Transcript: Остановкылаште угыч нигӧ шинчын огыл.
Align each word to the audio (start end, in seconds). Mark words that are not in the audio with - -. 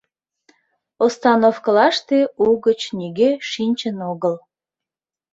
Остановкылаште 1.03 2.19
угыч 2.47 2.81
нигӧ 2.97 3.29
шинчын 3.51 3.97
огыл. 4.11 4.35